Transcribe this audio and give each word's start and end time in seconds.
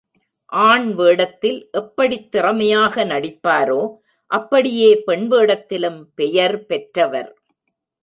ஆண் 0.51 0.93
வேடத்தில் 0.93 1.69
எப்படித் 1.71 2.31
திறமையாக 2.31 3.05
நடிப்பாரோ 3.05 3.81
அப்படியே 4.31 4.91
பெண் 5.05 5.31
வேடத்திலும் 5.31 6.01
பெயர் 6.15 6.65
பெற்றவர். 6.65 7.31